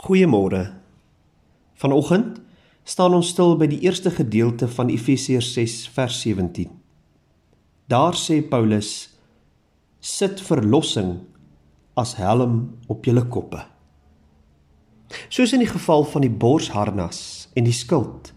Goeiemôre. 0.00 0.72
Vanoggend 1.74 2.38
staan 2.88 3.12
ons 3.12 3.34
stil 3.34 3.58
by 3.60 3.66
die 3.68 3.82
eerste 3.84 4.08
gedeelte 4.08 4.64
van 4.72 4.88
Efesiërs 4.88 5.50
6 5.52 5.74
vers 5.92 6.20
17. 6.24 6.70
Daar 7.92 8.16
sê 8.16 8.38
Paulus: 8.40 9.10
"Sit 10.00 10.40
verlossing 10.40 11.18
as 12.00 12.16
helm 12.16 12.78
op 12.88 13.04
julle 13.04 13.26
koppe." 13.28 13.60
Soos 15.28 15.52
in 15.52 15.60
die 15.60 15.68
geval 15.68 16.08
van 16.08 16.24
die 16.24 16.32
borsharnas 16.32 17.50
en 17.52 17.68
die 17.68 17.76
skild, 17.76 18.32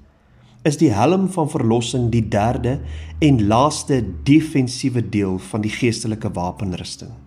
is 0.67 0.77
die 0.77 0.91
helm 0.91 1.29
van 1.31 1.47
verlossing 1.47 2.11
die 2.11 2.27
derde 2.27 2.81
en 3.19 3.47
laaste 3.47 4.03
defensiewe 4.23 5.09
deel 5.09 5.39
van 5.39 5.63
die 5.63 5.71
geestelike 5.71 6.27
wapenrusting. 6.35 7.22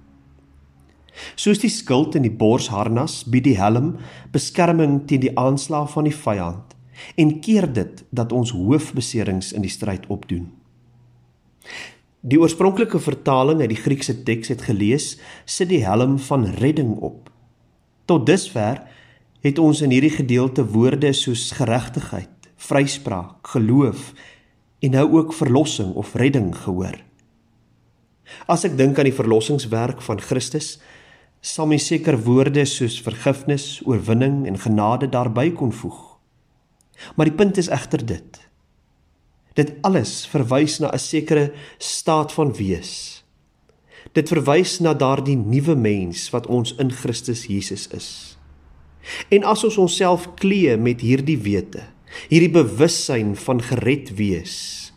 Soos 1.34 1.60
die 1.62 1.72
skild 1.72 2.16
en 2.18 2.26
die 2.26 2.32
borsharnas 2.32 3.22
bied 3.30 3.46
die 3.48 3.56
helm 3.58 3.96
beskerming 4.34 5.02
teen 5.08 5.24
die 5.24 5.34
aanslae 5.38 5.86
van 5.92 6.08
die 6.08 6.16
vyand 6.16 6.74
en 7.20 7.34
keer 7.44 7.66
dit 7.72 8.04
dat 8.10 8.32
ons 8.32 8.54
hoofbeserings 8.56 9.52
in 9.52 9.64
die 9.64 9.72
stryd 9.72 10.06
opdoen. 10.12 10.48
Die 12.26 12.40
oorspronklike 12.40 12.98
vertaling 12.98 13.60
uit 13.60 13.70
die 13.70 13.78
Griekse 13.78 14.16
teks 14.26 14.50
het 14.50 14.64
gelees 14.66 15.14
sit 15.44 15.70
die 15.70 15.84
helm 15.84 16.16
van 16.18 16.46
redding 16.58 16.96
op. 17.04 17.28
Tot 18.08 18.26
dusver 18.26 18.80
het 19.44 19.60
ons 19.62 19.82
in 19.84 19.92
hierdie 19.94 20.14
gedeelte 20.14 20.64
woorde 20.72 21.12
soos 21.14 21.52
geregtigheid, 21.54 22.50
vryspraak, 22.56 23.46
geloof 23.52 24.12
en 24.82 24.96
nou 24.96 25.06
ook 25.18 25.34
verlossing 25.36 25.92
of 25.94 26.14
redding 26.18 26.50
gehoor. 26.64 26.98
As 28.50 28.64
ek 28.66 28.74
dink 28.78 28.98
aan 28.98 29.06
die 29.06 29.14
verlossingswerk 29.14 30.02
van 30.02 30.20
Christus, 30.20 30.76
sal 31.40 31.66
my 31.66 31.78
seker 31.78 32.18
woorde 32.26 32.64
soos 32.66 33.00
vergifnis, 33.02 33.80
oorwinning 33.84 34.46
en 34.46 34.58
genade 34.58 35.08
daarby 35.08 35.50
kon 35.52 35.72
voeg. 35.72 36.18
Maar 37.16 37.30
die 37.30 37.36
punt 37.36 37.56
is 37.56 37.68
egter 37.68 38.06
dit. 38.06 38.40
Dit 39.56 39.72
alles 39.86 40.26
verwys 40.26 40.78
na 40.80 40.90
'n 40.92 40.98
sekere 40.98 41.52
staat 41.78 42.32
van 42.32 42.52
wees. 42.52 43.24
Dit 44.12 44.28
verwys 44.28 44.78
na 44.80 44.94
daardie 44.94 45.36
nuwe 45.36 45.74
mens 45.74 46.30
wat 46.30 46.46
ons 46.46 46.74
in 46.78 46.92
Christus 46.92 47.46
Jesus 47.46 47.88
is. 47.88 48.38
En 49.28 49.44
as 49.44 49.64
ons 49.64 49.78
onsself 49.78 50.34
klee 50.34 50.76
met 50.76 51.00
hierdie 51.00 51.38
wete, 51.38 51.82
hierdie 52.28 52.50
bewussyn 52.50 53.36
van 53.36 53.62
gered 53.62 54.14
wees, 54.18 54.92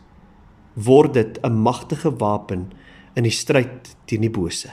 word 0.74 1.14
dit 1.14 1.38
'n 1.42 1.62
magtige 1.62 2.10
wapen 2.18 2.72
in 3.14 3.22
die 3.22 3.34
stryd 3.34 3.96
teen 4.06 4.20
die 4.20 4.30
bose. 4.30 4.70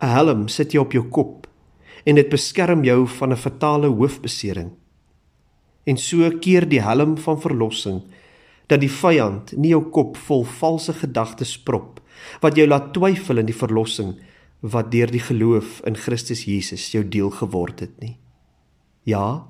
'n 0.00 0.08
helm 0.08 0.48
sit 0.48 0.72
jy 0.72 0.80
op 0.80 0.92
jou 0.92 1.04
kop 1.12 1.46
en 2.08 2.16
dit 2.16 2.28
beskerm 2.28 2.84
jou 2.84 3.06
van 3.06 3.32
'n 3.32 3.36
fatale 3.36 3.86
hoofbesering. 3.86 4.70
En 5.84 5.96
so 5.96 6.30
keer 6.38 6.68
die 6.68 6.80
helm 6.80 7.18
van 7.18 7.40
verlossing 7.40 8.02
dat 8.66 8.80
die 8.80 8.90
vyand 8.90 9.52
nie 9.56 9.70
jou 9.70 9.82
kop 9.90 10.16
vol 10.16 10.44
valse 10.44 10.92
gedagtes 10.92 11.58
prop 11.58 12.00
wat 12.40 12.56
jou 12.56 12.66
laat 12.66 12.92
twyfel 12.94 13.38
in 13.38 13.46
die 13.46 13.56
verlossing 13.56 14.14
wat 14.60 14.90
deur 14.90 15.10
die 15.10 15.24
geloof 15.24 15.80
in 15.84 15.96
Christus 15.96 16.44
Jesus 16.44 16.90
jou 16.92 17.04
deel 17.08 17.30
geword 17.30 17.80
het 17.80 18.00
nie. 18.00 18.16
Ja, 19.02 19.46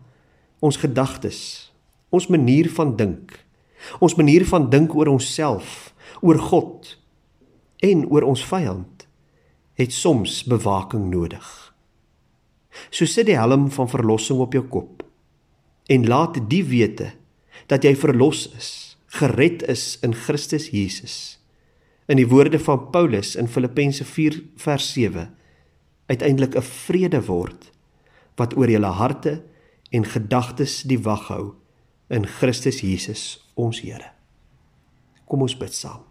ons 0.61 0.77
gedagtes, 0.77 1.73
ons 2.11 2.27
manier 2.27 2.71
van 2.71 2.97
dink, 2.97 3.45
ons 4.01 4.15
manier 4.15 4.47
van 4.47 4.71
dink 4.71 4.95
oor 4.95 5.07
onsself, 5.07 5.95
oor 6.21 6.39
God 6.39 6.99
en 7.83 8.07
oor 8.11 8.23
ons 8.23 8.45
vyand 8.45 9.00
het 9.81 9.93
soms 9.97 10.43
bewaking 10.45 11.09
nodig. 11.11 11.47
So 12.91 13.09
sit 13.09 13.27
die 13.31 13.39
helm 13.39 13.71
van 13.73 13.89
verlossing 13.91 14.41
op 14.41 14.55
jou 14.55 14.65
kop 14.71 15.03
en 15.91 16.07
laat 16.07 16.39
die 16.51 16.63
wete 16.69 17.11
dat 17.71 17.85
jy 17.87 17.95
verlos 17.99 18.47
is, 18.57 18.71
gered 19.19 19.65
is 19.71 19.97
in 20.07 20.15
Christus 20.15 20.69
Jesus. 20.75 21.39
In 22.11 22.19
die 22.19 22.29
woorde 22.31 22.59
van 22.63 22.91
Paulus 22.95 23.35
in 23.39 23.51
Filippense 23.51 24.05
4 24.05 24.39
vers 24.63 24.93
7 24.93 25.31
uiteindelik 26.11 26.57
'n 26.57 26.63
vrede 26.63 27.25
word 27.27 27.71
wat 28.37 28.57
oor 28.57 28.71
julle 28.71 28.93
harte 28.99 29.43
en 29.91 30.05
gedagtes 30.05 30.83
die 30.83 30.99
wag 30.99 31.29
hou 31.29 31.55
in 32.09 32.27
Christus 32.27 32.81
Jesus 32.81 33.51
ons 33.55 33.81
Here. 33.81 34.11
Kom 35.27 35.43
ons 35.43 35.57
bid 35.57 35.75
saam. 35.75 36.03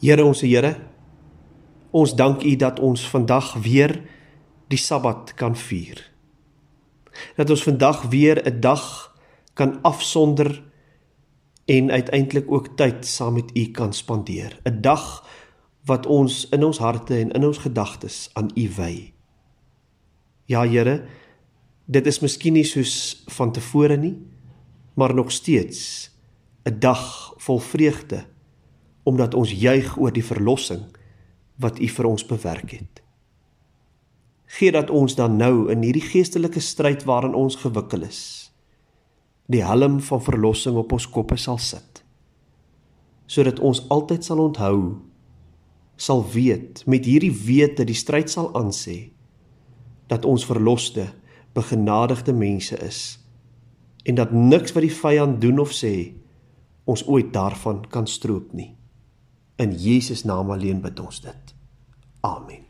Here 0.00 0.24
ons 0.24 0.40
Here, 0.40 0.76
Ons 1.98 2.14
dank 2.14 2.44
U 2.46 2.54
dat 2.56 2.78
ons 2.80 3.02
vandag 3.10 3.54
weer 3.64 3.96
die 4.70 4.78
Sabbat 4.78 5.32
kan 5.34 5.56
vier. 5.58 5.98
Dat 7.34 7.50
ons 7.50 7.64
vandag 7.66 8.04
weer 8.12 8.38
'n 8.46 8.60
dag 8.60 9.14
kan 9.54 9.82
afsonder 9.82 10.62
en 11.66 11.90
uiteindelik 11.90 12.50
ook 12.50 12.76
tyd 12.76 13.06
saam 13.06 13.34
met 13.34 13.50
U 13.54 13.64
kan 13.70 13.92
spandeer. 13.92 14.60
'n 14.64 14.80
Dag 14.80 15.26
wat 15.84 16.06
ons 16.06 16.48
in 16.48 16.64
ons 16.64 16.78
harte 16.78 17.18
en 17.18 17.30
in 17.30 17.46
ons 17.46 17.58
gedagtes 17.58 18.30
aan 18.32 18.50
U 18.54 18.68
wy. 18.76 19.12
Ja 20.44 20.66
Here, 20.66 21.04
dit 21.84 22.06
is 22.06 22.20
miskien 22.20 22.52
nie 22.52 22.64
soos 22.64 23.22
van 23.26 23.52
tevore 23.52 23.96
nie, 23.96 24.16
maar 24.94 25.14
nog 25.14 25.32
steeds 25.32 26.10
'n 26.64 26.78
dag 26.78 27.34
vol 27.36 27.58
vreugde 27.58 28.24
omdat 29.02 29.34
ons 29.34 29.52
juig 29.52 29.98
oor 29.98 30.12
die 30.12 30.24
verlossing 30.24 30.97
wat 31.58 31.80
U 31.82 31.88
vir 31.88 32.06
ons 32.06 32.26
bewerk 32.26 32.70
het. 32.70 33.02
Gee 34.58 34.72
dat 34.72 34.90
ons 34.90 35.14
dan 35.18 35.36
nou 35.36 35.68
in 35.72 35.82
hierdie 35.84 36.06
geestelike 36.06 36.60
stryd 36.64 37.04
waarin 37.04 37.34
ons 37.36 37.58
gewikkel 37.60 38.06
is, 38.06 38.20
die 39.48 39.64
helm 39.64 39.98
van 40.04 40.22
verlossing 40.24 40.76
op 40.76 40.92
ons 40.92 41.08
koppe 41.10 41.36
sal 41.36 41.58
sit, 41.60 42.02
sodat 43.28 43.60
ons 43.60 43.82
altyd 43.92 44.24
sal 44.24 44.40
onthou, 44.40 44.78
sal 45.98 46.22
weet 46.32 46.84
met 46.86 47.04
hierdie 47.04 47.34
wete 47.34 47.84
die 47.84 47.96
stryd 47.96 48.30
sal 48.30 48.52
aansê 48.56 49.10
dat 50.08 50.24
ons 50.24 50.46
verloste, 50.46 51.08
begenadigde 51.56 52.32
mense 52.32 52.76
is 52.86 53.18
en 54.08 54.16
dat 54.16 54.32
niks 54.32 54.72
wat 54.72 54.86
die 54.86 54.94
vyand 54.94 55.40
doen 55.42 55.58
of 55.58 55.74
sê 55.74 56.14
ons 56.88 57.02
ooit 57.10 57.32
daarvan 57.34 57.82
kan 57.92 58.06
stroop 58.08 58.54
nie. 58.56 58.77
In 59.58 59.74
Jesus 59.74 60.22
naam 60.22 60.50
alleen 60.54 60.80
bid 60.80 61.00
ons 61.02 61.20
dit. 61.20 61.54
Amen. 62.22 62.67